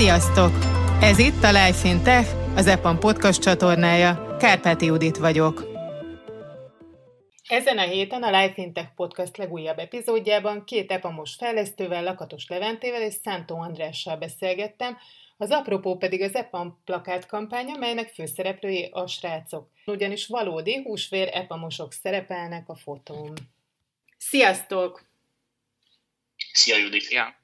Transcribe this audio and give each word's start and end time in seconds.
Sziasztok! 0.00 0.52
Ez 1.00 1.18
itt 1.18 1.42
a 1.42 1.50
Life 1.50 1.88
in 1.88 2.02
Tech, 2.02 2.56
az 2.56 2.66
EPAM 2.66 2.98
podcast 2.98 3.42
csatornája. 3.42 4.36
Kárpáti 4.38 4.84
Judit 4.84 5.16
vagyok. 5.16 5.64
Ezen 7.48 7.78
a 7.78 7.82
héten 7.82 8.22
a 8.22 8.40
Life 8.40 8.62
in 8.62 8.72
Tech 8.72 8.94
podcast 8.94 9.36
legújabb 9.36 9.78
epizódjában 9.78 10.64
két 10.64 10.90
EPAMos 10.90 11.34
fejlesztővel, 11.34 12.02
Lakatos 12.02 12.48
Leventével 12.48 13.02
és 13.02 13.14
Szántó 13.14 13.60
Andrással 13.60 14.16
beszélgettem, 14.16 14.98
az 15.36 15.50
apropó 15.50 15.96
pedig 15.96 16.22
az 16.22 16.34
EPAM 16.34 16.80
plakátkampánya, 16.84 17.76
melynek 17.76 18.08
főszereplői 18.08 18.88
a 18.92 19.06
srácok. 19.06 19.68
Ugyanis 19.86 20.26
valódi 20.26 20.82
húsvér 20.82 21.28
EPAMosok 21.32 21.92
szerepelnek 21.92 22.68
a 22.68 22.76
fotón. 22.76 23.32
Sziasztok! 24.18 25.04
Szia 26.52 26.76
Judit! 26.76 27.10
Ja. 27.10 27.39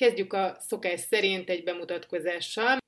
Kezdjük 0.00 0.32
a 0.32 0.56
szokás 0.68 1.00
szerint 1.00 1.50
egy 1.50 1.64
bemutatkozással. 1.64 2.78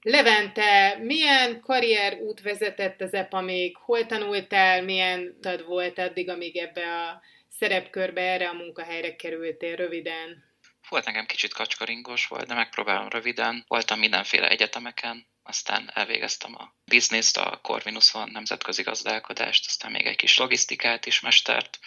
Levente, 0.00 0.98
milyen 1.00 1.60
karrier 1.60 2.18
út 2.20 2.40
vezetett 2.40 3.00
az 3.00 3.14
EPA 3.14 3.40
még? 3.40 3.76
Hol 3.76 4.06
tanultál? 4.06 4.82
Milyen 4.82 5.40
tad 5.40 5.64
volt 5.64 5.98
addig, 5.98 6.28
amíg 6.28 6.56
ebbe 6.56 7.02
a 7.02 7.20
szerepkörbe, 7.48 8.20
erre 8.20 8.48
a 8.48 8.52
munkahelyre 8.52 9.16
kerültél 9.16 9.76
röviden? 9.76 10.44
Volt 10.88 11.04
nekem 11.04 11.26
kicsit 11.26 11.52
kacskaringos 11.54 12.26
volt, 12.26 12.46
de 12.46 12.54
megpróbálom 12.54 13.08
röviden. 13.08 13.64
Voltam 13.66 13.98
mindenféle 13.98 14.48
egyetemeken, 14.48 15.26
aztán 15.42 15.90
elvégeztem 15.94 16.54
a 16.54 16.74
bizniszt, 16.84 17.36
a 17.36 17.58
Corvinuson 17.62 18.30
nemzetközi 18.30 18.82
gazdálkodást, 18.82 19.66
aztán 19.66 19.90
még 19.90 20.06
egy 20.06 20.16
kis 20.16 20.38
logisztikát 20.38 21.06
is, 21.06 21.20
mestert, 21.20 21.78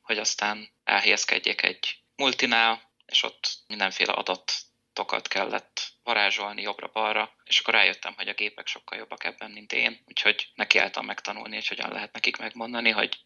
hogy 0.00 0.18
aztán 0.18 0.70
elhelyezkedjek 0.84 1.62
egy 1.62 2.02
multinál, 2.16 2.87
és 3.08 3.22
ott 3.22 3.50
mindenféle 3.66 4.12
adatokat 4.12 5.28
kellett 5.28 5.92
varázsolni 6.02 6.62
jobbra-balra, 6.62 7.34
és 7.44 7.60
akkor 7.60 7.74
rájöttem, 7.74 8.14
hogy 8.14 8.28
a 8.28 8.34
gépek 8.34 8.66
sokkal 8.66 8.98
jobbak 8.98 9.24
ebben, 9.24 9.50
mint 9.50 9.72
én, 9.72 10.02
úgyhogy 10.06 10.50
nekiálltam 10.54 11.04
megtanulni, 11.04 11.54
hogy 11.54 11.66
hogyan 11.66 11.92
lehet 11.92 12.12
nekik 12.12 12.36
megmondani, 12.36 12.90
hogy 12.90 13.18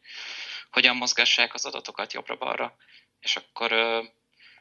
hogyan 0.70 0.97
mozgassák 0.97 1.55
az 1.55 1.64
adatokat 1.64 2.12
jobbra-balra, 2.12 2.77
és 3.20 3.36
akkor 3.36 3.72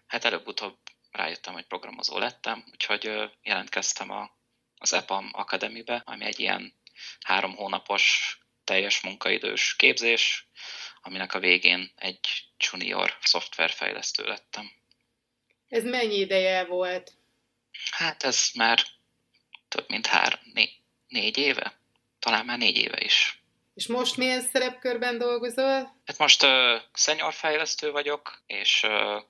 hát 0.08 0.26
előbb-utóbb 0.26 0.78
rájöttem, 1.12 1.54
hogy 1.54 1.66
programozó 1.66 2.18
lettem, 2.18 2.64
úgyhogy 2.72 3.32
jelentkeztem 3.42 4.10
a, 4.10 4.32
az 4.78 4.94
EPAM 4.94 5.30
Academy-be, 5.34 6.02
ami 6.06 6.26
egy 6.26 6.40
ilyen 6.40 6.74
három 7.20 7.56
hónapos 7.56 8.36
teljes 8.64 9.02
munkaidős 9.02 9.76
képzés, 9.76 10.48
aminek 11.02 11.34
a 11.34 11.40
végén 11.40 11.92
egy 11.96 12.28
junior 12.58 13.18
szoftverfejlesztő 13.22 14.24
lettem. 14.24 14.72
Ez 15.72 15.84
mennyi 15.84 16.16
ideje 16.16 16.66
volt? 16.66 17.12
Hát 17.92 18.24
ez 18.24 18.50
már 18.54 18.84
több 19.68 19.86
mint 19.90 20.08
hár, 20.08 20.40
né, 20.54 20.70
négy 21.08 21.38
éve. 21.38 21.80
Talán 22.20 22.46
már 22.46 22.58
négy 22.58 22.78
éve 22.78 23.04
is. 23.04 23.44
És 23.74 23.88
most 23.88 24.18
milyen 24.18 24.42
szerepkörben 24.42 25.18
dolgozol? 25.18 26.02
Hát 26.06 26.18
most 26.18 26.44
uh, 26.44 26.50
senior 26.94 27.34
fejlesztő 27.34 27.92
vagyok, 27.92 28.44
és 28.48 28.84
uh, 28.84 29.24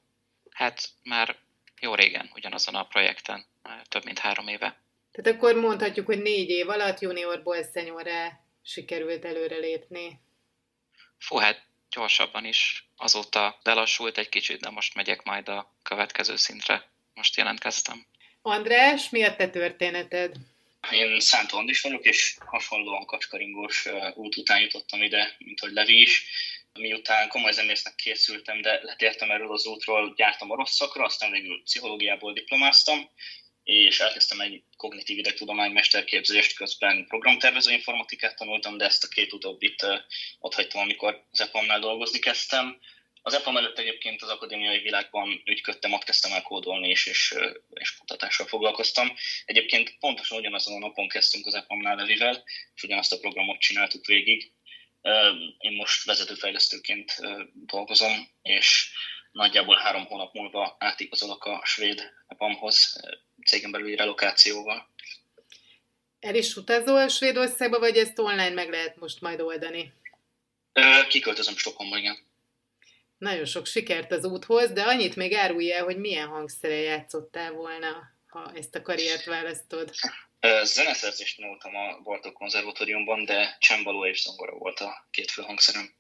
hát 0.51 0.89
már 1.03 1.37
jó 1.81 1.95
régen 1.95 2.31
ugyanazon 2.33 2.75
a 2.75 2.87
projekten, 2.87 3.45
több 3.89 4.03
mint 4.05 4.19
három 4.19 4.47
éve. 4.47 4.83
Tehát 5.11 5.37
akkor 5.37 5.55
mondhatjuk, 5.55 6.05
hogy 6.05 6.21
négy 6.21 6.49
év 6.49 6.69
alatt 6.69 6.99
juniorból 6.99 7.63
seniorra 7.73 8.39
sikerült 8.61 9.25
előrelépni. 9.25 10.21
Fú, 11.17 11.37
hát 11.37 11.63
gyorsabban 11.91 12.45
is. 12.45 12.85
Azóta 12.97 13.59
lelassult 13.63 14.17
egy 14.17 14.29
kicsit, 14.29 14.59
de 14.59 14.69
most 14.69 14.95
megyek 14.95 15.23
majd 15.23 15.49
a 15.49 15.73
következő 15.83 16.35
szintre. 16.35 16.89
Most 17.13 17.37
jelentkeztem. 17.37 18.05
András, 18.41 19.09
mi 19.09 19.23
a 19.23 19.35
te 19.35 19.49
történeted? 19.49 20.35
Én 20.91 21.19
Szántó 21.19 21.57
Andis 21.57 21.81
vagyok, 21.81 22.05
és 22.05 22.37
hasonlóan 22.45 23.05
kacskaringós 23.05 23.87
út 24.13 24.37
után 24.37 24.59
jutottam 24.59 25.03
ide, 25.03 25.35
mint 25.37 25.59
hogy 25.59 25.71
Levi 25.71 26.01
is. 26.01 26.25
Miután 26.73 27.27
komoly 27.27 27.51
zenésznek 27.51 27.95
készültem, 27.95 28.61
de 28.61 28.79
letértem 28.83 29.31
erről 29.31 29.51
az 29.51 29.65
útról, 29.65 30.13
jártam 30.17 30.51
a 30.51 30.55
rossz 30.55 30.75
szakra, 30.75 31.03
aztán 31.03 31.31
végül 31.31 31.63
pszichológiából 31.63 32.33
diplomáztam, 32.33 33.09
és 33.63 33.99
elkezdtem 33.99 34.39
egy 34.39 34.63
kognitív 34.77 35.17
idegtudomány 35.17 35.71
mesterképzést, 35.71 36.55
közben 36.55 37.05
programtervező 37.07 37.71
informatikát 37.71 38.35
tanultam, 38.35 38.77
de 38.77 38.85
ezt 38.85 39.03
a 39.03 39.07
két 39.07 39.33
utóbbit 39.33 39.85
ott 40.39 40.53
hagytam, 40.53 40.81
amikor 40.81 41.25
az 41.31 41.41
EPAM-nál 41.41 41.79
dolgozni 41.79 42.19
kezdtem. 42.19 42.79
Az 43.21 43.33
EPAM 43.33 43.57
előtt 43.57 43.79
egyébként 43.79 44.21
az 44.21 44.29
akadémiai 44.29 44.79
világban 44.79 45.41
ügyködtem, 45.45 45.93
ott 45.93 46.03
kezdtem 46.03 46.31
el 46.31 46.41
kódolni 46.41 46.89
és, 46.89 47.05
és, 47.05 47.35
és 47.73 47.97
kutatással 47.97 48.47
foglalkoztam. 48.47 49.13
Egyébként 49.45 49.97
pontosan 49.99 50.37
ugyanazon 50.37 50.75
a 50.75 50.87
napon 50.87 51.07
kezdtünk 51.07 51.45
az 51.45 51.53
EPAM-nál 51.53 51.95
Levivel, 51.95 52.43
és 52.75 52.83
ugyanazt 52.83 53.13
a 53.13 53.19
programot 53.19 53.59
csináltuk 53.59 54.05
végig. 54.05 54.51
Én 55.57 55.71
most 55.71 56.05
vezetőfejlesztőként 56.05 57.15
dolgozom, 57.53 58.29
és 58.41 58.91
nagyjából 59.31 59.75
három 59.75 60.05
hónap 60.05 60.33
múlva 60.33 60.75
átigazolok 60.79 61.45
a 61.45 61.61
svéd 61.65 62.11
EPAM-hoz 62.27 63.01
cégen 63.45 63.71
belüli 63.71 63.95
relokációval. 63.95 64.89
El 66.19 66.35
is 66.35 66.55
utazol 66.55 67.07
Svédországba, 67.07 67.79
vagy 67.79 67.97
ezt 67.97 68.19
online 68.19 68.49
meg 68.49 68.69
lehet 68.69 68.95
most 68.95 69.21
majd 69.21 69.41
oldani? 69.41 69.93
Kiköltözöm 71.07 71.55
Stockholmba, 71.55 71.97
igen. 71.97 72.17
Nagyon 73.17 73.45
sok 73.45 73.65
sikert 73.65 74.11
az 74.11 74.25
úthoz, 74.25 74.71
de 74.71 74.81
annyit 74.81 75.15
még 75.15 75.33
árulj 75.33 75.71
el, 75.71 75.83
hogy 75.83 75.97
milyen 75.97 76.27
hangszere 76.27 76.75
játszottál 76.75 77.51
volna, 77.51 78.11
ha 78.27 78.51
ezt 78.55 78.75
a 78.75 78.81
karriert 78.81 79.23
választod. 79.23 79.91
Zeneszerzést 80.63 81.37
tanultam 81.37 81.75
a 81.75 81.99
Bartók 82.03 82.33
konzervatóriumban, 82.33 83.25
de 83.25 83.57
csembaló 83.59 84.05
és 84.05 84.21
zongora 84.21 84.57
volt 84.57 84.79
a 84.79 85.07
két 85.11 85.31
fő 85.31 85.41
hangszerem. 85.41 85.93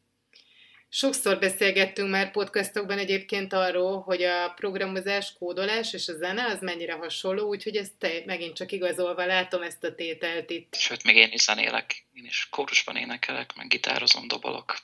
Sokszor 1.01 1.39
beszélgettünk 1.39 2.09
már 2.09 2.31
podcastokban 2.31 2.97
egyébként 2.97 3.53
arról, 3.53 3.99
hogy 4.01 4.23
a 4.23 4.49
programozás, 4.49 5.33
kódolás 5.39 5.93
és 5.93 6.07
a 6.07 6.13
zene 6.13 6.45
az 6.45 6.61
mennyire 6.61 6.93
hasonló, 6.93 7.47
úgyhogy 7.47 7.75
ezt 7.75 7.93
te, 7.97 8.09
megint 8.25 8.55
csak 8.55 8.71
igazolva 8.71 9.25
látom 9.25 9.61
ezt 9.61 9.83
a 9.83 9.95
tételt 9.95 10.49
itt. 10.49 10.75
Sőt, 10.75 11.03
még 11.03 11.15
én 11.15 11.31
is 11.31 11.41
zenélek, 11.41 12.05
én 12.13 12.25
is 12.25 12.47
kórusban 12.51 12.95
énekelek, 12.95 13.55
meg 13.55 13.67
gitározom, 13.67 14.27
dobolok. 14.27 14.77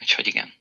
Úgyhogy 0.00 0.26
igen. 0.26 0.54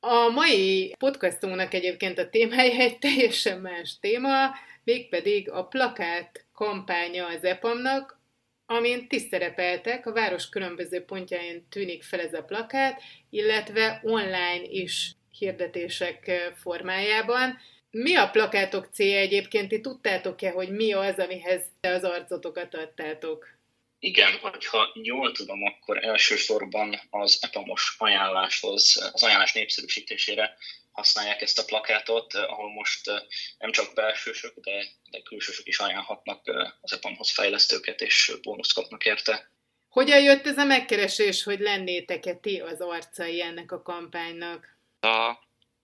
A 0.00 0.28
mai 0.28 0.94
podcastunknak 0.98 1.74
egyébként 1.74 2.18
a 2.18 2.28
témája 2.28 2.80
egy 2.80 2.98
teljesen 2.98 3.60
más 3.60 3.98
téma, 4.00 4.50
mégpedig 4.82 5.50
a 5.50 5.64
plakát 5.66 6.46
kampánya 6.52 7.26
az 7.26 7.44
EPAM-nak, 7.44 8.20
amin 8.66 9.08
ti 9.08 9.18
szerepeltek, 9.18 10.06
a 10.06 10.12
város 10.12 10.48
különböző 10.48 11.04
pontjain 11.04 11.66
tűnik 11.68 12.02
fel 12.02 12.20
ez 12.20 12.34
a 12.34 12.42
plakát, 12.42 13.02
illetve 13.30 14.00
online 14.02 14.62
is 14.62 15.12
hirdetések 15.38 16.30
formájában. 16.54 17.58
Mi 17.90 18.14
a 18.14 18.30
plakátok 18.30 18.88
célja 18.92 19.18
egyébként? 19.18 19.68
Ti 19.68 19.80
tudtátok-e, 19.80 20.50
hogy 20.50 20.70
mi 20.70 20.92
az, 20.92 21.18
amihez 21.18 21.64
az 21.80 22.04
arcotokat 22.04 22.74
adtátok? 22.74 23.54
Igen, 23.98 24.32
ha 24.70 24.90
jól 24.94 25.32
tudom, 25.32 25.62
akkor 25.62 26.04
elsősorban 26.04 27.00
az 27.10 27.38
EPAMOS 27.40 27.94
ajánláshoz, 27.98 29.10
az 29.12 29.22
ajánlás 29.22 29.52
népszerűsítésére 29.52 30.56
használják 30.94 31.40
ezt 31.40 31.58
a 31.58 31.64
plakátot, 31.64 32.34
eh, 32.34 32.52
ahol 32.52 32.72
most 32.72 33.08
eh, 33.08 33.20
nem 33.58 33.72
csak 33.72 33.94
belsősök, 33.94 34.54
de, 34.54 34.84
de 35.10 35.20
külsősök 35.22 35.66
is 35.66 35.78
ajánlhatnak 35.78 36.48
eh, 36.48 36.70
az 36.80 36.92
EPAM-hoz 36.92 37.30
fejlesztőket, 37.30 38.00
és 38.00 38.32
bónuszt 38.42 38.74
kapnak 38.74 39.04
érte. 39.04 39.50
Hogyan 39.88 40.22
jött 40.22 40.46
ez 40.46 40.58
a 40.58 40.64
megkeresés, 40.64 41.42
hogy 41.42 41.58
lennétek-e 41.58 42.34
ti 42.34 42.60
az 42.60 42.80
arcai 42.80 43.42
ennek 43.42 43.72
a 43.72 43.82
kampánynak? 43.82 44.78
A 45.00 45.32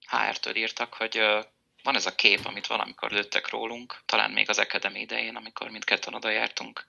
HR-től 0.07 0.57
írtak, 0.57 0.95
hogy 0.95 1.21
van 1.83 1.95
ez 1.95 2.07
a 2.07 2.15
kép, 2.15 2.41
amit 2.47 2.67
valamikor 2.67 3.11
lőttek 3.11 3.49
rólunk, 3.49 4.03
talán 4.07 4.31
még 4.31 4.49
az 4.49 4.59
Academy 4.59 5.01
idején, 5.01 5.37
amikor 5.37 5.71
mindketten 5.71 6.15
oda 6.15 6.31
jártunk, 6.31 6.85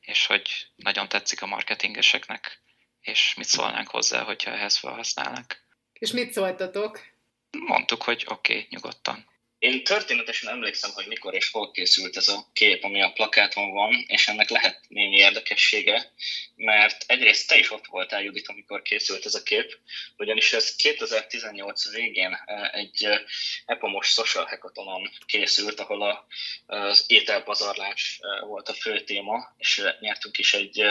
és 0.00 0.26
hogy 0.26 0.50
nagyon 0.76 1.08
tetszik 1.08 1.42
a 1.42 1.46
marketingeseknek, 1.46 2.62
és 3.00 3.34
mit 3.34 3.46
szólnánk 3.46 3.88
hozzá, 3.88 4.22
hogyha 4.22 4.50
ehhez 4.50 4.76
felhasználnak. 4.76 5.62
És 5.92 6.10
mit 6.12 6.32
szóltatok? 6.32 7.09
Mondtuk, 7.58 8.02
hogy 8.02 8.24
oké, 8.28 8.52
okay, 8.52 8.66
nyugodtan. 8.70 9.30
Én 9.60 9.84
történetesen 9.84 10.50
emlékszem, 10.50 10.90
hogy 10.90 11.06
mikor 11.06 11.34
és 11.34 11.50
hol 11.50 11.70
készült 11.70 12.16
ez 12.16 12.28
a 12.28 12.46
kép, 12.52 12.84
ami 12.84 13.02
a 13.02 13.12
plakáton 13.12 13.70
van, 13.70 14.04
és 14.06 14.28
ennek 14.28 14.48
lehet 14.48 14.80
némi 14.88 15.16
érdekessége, 15.16 16.12
mert 16.56 17.04
egyrészt 17.06 17.48
te 17.48 17.58
is 17.58 17.70
ott 17.70 17.86
voltál, 17.86 18.22
Judit, 18.22 18.48
amikor 18.48 18.82
készült 18.82 19.24
ez 19.24 19.34
a 19.34 19.42
kép, 19.42 19.78
ugyanis 20.16 20.52
ez 20.52 20.76
2018 20.76 21.90
végén 21.90 22.32
e, 22.46 22.70
egy 22.72 23.04
e, 23.04 23.22
Epomos 23.66 24.06
Social 24.06 24.44
Hackathonon 24.44 25.10
készült, 25.26 25.80
ahol 25.80 26.26
az 26.66 27.04
ételpazarlás 27.06 28.18
e, 28.22 28.44
volt 28.44 28.68
a 28.68 28.74
fő 28.74 29.04
téma, 29.04 29.54
és 29.58 29.82
nyertünk 30.00 30.38
is 30.38 30.54
egy 30.54 30.84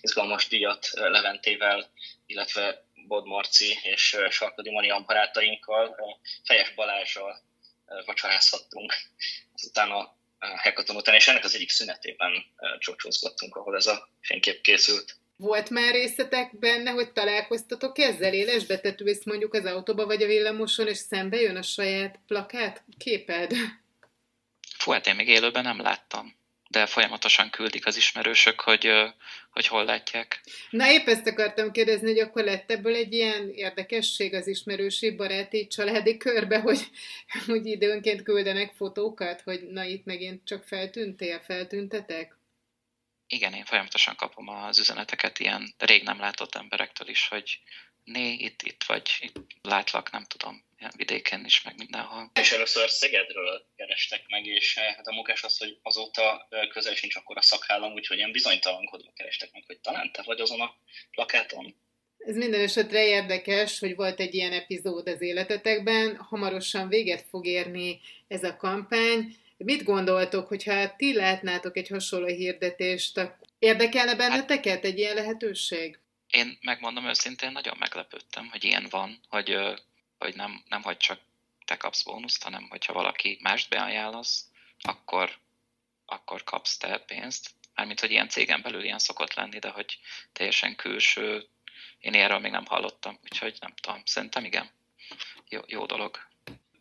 izgalmas 0.00 0.48
díjat 0.48 0.90
Leventével, 0.92 1.90
illetve 2.26 2.83
Bod 3.06 3.26
Marci 3.26 3.78
és 3.82 4.16
Sarkadi 4.30 4.70
Marian 4.70 5.04
barátainkkal, 5.06 5.96
Fejes 6.44 6.74
Balázsral 6.74 7.42
vacsorázhattunk. 8.06 8.94
Azután 9.54 9.90
a 9.90 10.16
hackathon 10.38 10.96
után, 10.96 11.14
és 11.14 11.28
ennek 11.28 11.44
az 11.44 11.54
egyik 11.54 11.70
szünetében 11.70 12.44
csocsózgattunk, 12.78 13.56
ahol 13.56 13.76
ez 13.76 13.86
a 13.86 14.08
fénykép 14.20 14.60
készült. 14.60 15.16
Volt 15.36 15.70
már 15.70 15.92
részletek 15.92 16.58
benne, 16.58 16.90
hogy 16.90 17.12
találkoztatok 17.12 17.98
ezzel 17.98 18.34
élesbe, 18.34 18.80
tehát 18.80 19.00
ezt 19.00 19.24
mondjuk 19.24 19.54
az 19.54 19.64
autóba 19.64 20.06
vagy 20.06 20.22
a 20.22 20.26
villamoson, 20.26 20.88
és 20.88 20.96
szembe 20.98 21.40
jön 21.40 21.56
a 21.56 21.62
saját 21.62 22.18
plakát 22.26 22.84
képed? 22.98 23.52
Fú, 24.78 24.90
hát 24.92 25.06
én 25.06 25.14
még 25.14 25.28
élőben 25.28 25.62
nem 25.62 25.80
láttam 25.80 26.42
de 26.74 26.86
folyamatosan 26.86 27.50
küldik 27.50 27.86
az 27.86 27.96
ismerősök, 27.96 28.60
hogy, 28.60 28.90
hogy 29.50 29.66
hol 29.66 29.84
látják. 29.84 30.40
Na 30.70 30.90
épp 30.90 31.06
ezt 31.06 31.26
akartam 31.26 31.70
kérdezni, 31.70 32.06
hogy 32.08 32.18
akkor 32.18 32.44
lett 32.44 32.70
ebből 32.70 32.94
egy 32.94 33.12
ilyen 33.12 33.50
érdekesség 33.50 34.34
az 34.34 34.46
ismerősi, 34.46 35.10
baráti, 35.10 35.66
családi 35.66 36.16
körbe, 36.16 36.60
hogy, 36.60 36.78
hogy 37.46 37.66
időnként 37.66 38.22
küldenek 38.22 38.72
fotókat, 38.76 39.40
hogy 39.40 39.62
na 39.62 39.84
itt 39.84 40.04
megint 40.04 40.46
csak 40.46 40.64
feltűntél, 40.64 41.40
feltüntetek? 41.40 42.36
Igen, 43.26 43.52
én 43.52 43.64
folyamatosan 43.64 44.16
kapom 44.16 44.48
az 44.48 44.78
üzeneteket 44.78 45.38
ilyen 45.38 45.74
rég 45.78 46.02
nem 46.02 46.18
látott 46.18 46.54
emberektől 46.54 47.08
is, 47.08 47.28
hogy 47.28 47.60
né, 48.04 48.32
itt, 48.32 48.62
itt 48.62 48.84
vagy, 48.86 49.10
itt 49.20 49.36
látlak, 49.62 50.10
nem 50.10 50.24
tudom, 50.24 50.64
vidéken 50.96 51.44
is, 51.44 51.62
meg 51.62 51.74
mindenhol. 51.78 52.30
És 52.40 52.52
először 52.52 52.90
Szegedről 52.90 53.66
kerestek 53.76 54.26
meg, 54.28 54.46
és 54.46 54.76
eh, 54.76 54.94
hát 54.94 55.06
a 55.06 55.12
munkás 55.12 55.42
az, 55.42 55.58
hogy 55.58 55.78
azóta 55.82 56.46
eh, 56.50 56.66
közel 56.66 56.94
sincs 56.94 57.16
akkor 57.16 57.36
a 57.36 57.42
szakállam, 57.42 57.92
úgyhogy 57.92 58.16
ilyen 58.16 58.32
bizonytalankodva 58.32 59.12
kerestek 59.14 59.52
meg, 59.52 59.62
hogy 59.66 59.80
talán 59.80 60.12
te 60.12 60.22
vagy 60.22 60.40
azon 60.40 60.60
a 60.60 60.76
plakáton. 61.10 61.82
Ez 62.18 62.36
minden 62.36 62.60
esetre 62.60 63.06
érdekes, 63.06 63.78
hogy 63.78 63.94
volt 63.94 64.20
egy 64.20 64.34
ilyen 64.34 64.52
epizód 64.52 65.08
az 65.08 65.20
életetekben, 65.20 66.16
hamarosan 66.16 66.88
véget 66.88 67.26
fog 67.30 67.46
érni 67.46 68.00
ez 68.28 68.44
a 68.44 68.56
kampány. 68.56 69.36
Mit 69.56 69.82
gondoltok, 69.82 70.48
hogyha 70.48 70.96
ti 70.96 71.14
látnátok 71.14 71.76
egy 71.76 71.88
hasonló 71.88 72.26
hirdetést, 72.26 73.20
érdekelne 73.58 74.14
benneteket 74.14 74.84
egy 74.84 74.98
ilyen 74.98 75.14
lehetőség? 75.14 75.98
Én 76.30 76.58
megmondom 76.60 77.06
őszintén, 77.06 77.52
nagyon 77.52 77.76
meglepődtem, 77.78 78.48
hogy 78.48 78.64
ilyen 78.64 78.86
van, 78.90 79.20
hogy, 79.28 79.56
hogy 80.24 80.34
nem, 80.36 80.62
nem 80.68 80.82
hogy 80.82 80.96
csak 80.96 81.20
te 81.64 81.76
kapsz 81.76 82.02
bónuszt, 82.02 82.42
hanem 82.42 82.66
hogyha 82.68 82.92
valaki 82.92 83.38
mást 83.42 83.68
beajánlasz, 83.68 84.44
akkor, 84.80 85.38
akkor 86.06 86.44
kapsz 86.44 86.76
te 86.76 86.98
pénzt. 86.98 87.50
Mármint, 87.74 88.00
hogy 88.00 88.10
ilyen 88.10 88.28
cégen 88.28 88.62
belül 88.62 88.84
ilyen 88.84 88.98
szokott 88.98 89.34
lenni, 89.34 89.58
de 89.58 89.68
hogy 89.68 89.98
teljesen 90.32 90.76
külső, 90.76 91.48
én 91.98 92.14
erről 92.14 92.38
még 92.38 92.50
nem 92.50 92.66
hallottam, 92.66 93.18
úgyhogy 93.22 93.56
nem 93.60 93.74
tudom, 93.80 94.02
szerintem 94.04 94.44
igen, 94.44 94.70
jó, 95.48 95.60
jó 95.66 95.86
dolog. 95.86 96.18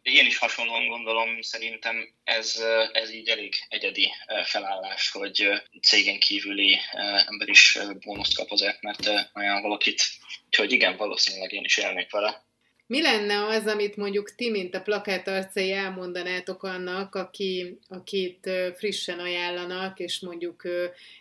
Én 0.01 0.25
is 0.25 0.38
hasonlóan 0.38 0.88
gondolom, 0.88 1.42
szerintem 1.42 2.13
ez, 2.24 2.63
ez 2.92 3.12
így 3.12 3.30
elég 3.30 3.56
egyedi 3.69 4.12
felállás, 4.44 5.12
hogy 5.12 5.63
cégen 5.81 6.19
kívüli 6.19 6.80
ember 7.25 7.50
is 7.50 7.78
bónuszt 8.00 8.36
kap 8.36 8.51
azért, 8.51 8.81
mert 8.81 9.07
olyan 9.34 9.62
valakit. 9.62 10.01
Úgyhogy 10.45 10.72
igen, 10.72 10.98
valószínűleg 10.98 11.51
én 11.51 11.63
is 11.63 11.78
élnék 11.78 12.12
vele. 12.12 12.44
Mi 12.88 13.01
lenne 13.01 13.45
az, 13.45 13.68
amit 13.68 13.95
mondjuk 13.95 14.35
ti, 14.35 14.50
mint 14.50 14.75
a 14.75 14.81
plakát 14.81 15.27
arcai 15.27 15.71
elmondanátok 15.71 16.63
annak, 16.63 17.15
aki, 17.15 17.77
akit 17.88 18.50
frissen 18.75 19.19
ajánlanak, 19.19 20.00
és 20.00 20.19
mondjuk 20.19 20.68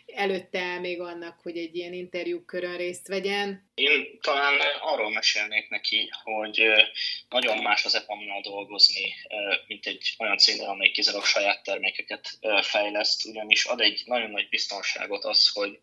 előtte 0.05 0.59
áll 0.59 0.79
még 0.79 1.01
annak, 1.01 1.39
hogy 1.39 1.57
egy 1.57 1.75
ilyen 1.75 1.93
interjúkörön 1.93 2.77
részt 2.77 3.07
vegyen? 3.07 3.69
Én 3.73 4.19
talán 4.21 4.59
arról 4.81 5.11
mesélnék 5.11 5.69
neki, 5.69 6.09
hogy 6.23 6.61
nagyon 7.29 7.57
más 7.57 7.85
az 7.85 7.95
EPAM-nál 7.95 8.41
dolgozni, 8.41 9.13
mint 9.67 9.85
egy 9.85 10.15
olyan 10.17 10.37
cégnél, 10.37 10.67
amely 10.67 10.91
kizárólag 10.91 11.25
saját 11.25 11.63
termékeket 11.63 12.29
fejleszt, 12.61 13.25
ugyanis 13.25 13.65
ad 13.65 13.81
egy 13.81 14.01
nagyon 14.05 14.31
nagy 14.31 14.49
biztonságot 14.49 15.23
az, 15.23 15.49
hogy 15.53 15.79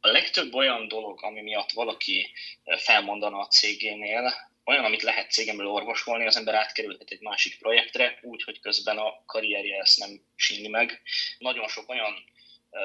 a 0.00 0.08
legtöbb 0.08 0.54
olyan 0.54 0.88
dolog, 0.88 1.18
ami 1.22 1.42
miatt 1.42 1.72
valaki 1.72 2.30
felmondana 2.76 3.38
a 3.38 3.46
cégénél, 3.46 4.54
olyan, 4.66 4.84
amit 4.84 5.02
lehet 5.02 5.30
cégemből 5.30 5.66
orvosolni, 5.66 6.26
az 6.26 6.36
ember 6.36 6.54
átkerülhet 6.54 7.10
egy 7.10 7.20
másik 7.20 7.58
projektre, 7.58 8.18
úgy, 8.22 8.42
hogy 8.42 8.60
közben 8.60 8.98
a 8.98 9.22
karrierje 9.26 9.80
ezt 9.80 9.98
nem 9.98 10.20
sínli 10.36 10.68
meg. 10.68 11.02
Nagyon 11.38 11.68
sok 11.68 11.88
olyan 11.88 12.14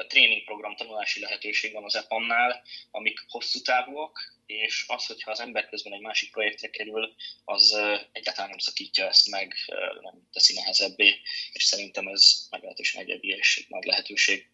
tréningprogram, 0.08 0.76
tanulási 0.76 1.20
lehetőség 1.20 1.72
van 1.72 1.84
az 1.84 1.96
EPAM-nál, 1.96 2.62
amik 2.90 3.24
hosszú 3.28 3.60
távúak, 3.60 4.18
és 4.46 4.84
az, 4.86 5.06
hogyha 5.06 5.30
az 5.30 5.40
ember 5.40 5.68
közben 5.68 5.92
egy 5.92 6.00
másik 6.00 6.30
projektre 6.30 6.68
kerül, 6.68 7.14
az 7.44 7.78
egyáltalán 8.12 8.50
nem 8.50 8.58
szakítja 8.58 9.06
ezt 9.06 9.30
meg, 9.30 9.54
nem 10.00 10.28
teszi 10.32 10.54
nehezebbé, 10.54 11.20
és 11.52 11.64
szerintem 11.64 12.06
ez 12.06 12.46
meglehetősen 12.50 13.02
egyedi 13.02 13.28
és 13.28 13.66
nagy 13.68 13.84
lehetőség. 13.84 14.46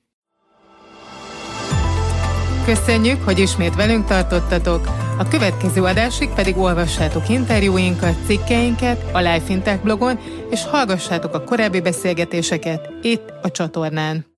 Köszönjük, 2.64 3.22
hogy 3.22 3.38
ismét 3.38 3.74
velünk 3.74 4.06
tartottatok. 4.06 5.07
A 5.18 5.28
következő 5.28 5.82
adásig 5.82 6.28
pedig 6.28 6.56
olvassátok 6.56 7.28
interjúinkat, 7.28 8.26
cikkeinket 8.26 9.04
a 9.12 9.18
Life 9.18 9.52
Intech 9.52 9.82
blogon, 9.82 10.18
és 10.50 10.64
hallgassátok 10.64 11.34
a 11.34 11.44
korábbi 11.44 11.80
beszélgetéseket 11.80 12.90
itt 13.02 13.32
a 13.42 13.50
csatornán. 13.50 14.36